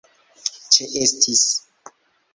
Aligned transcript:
ĉeestis 0.77 1.47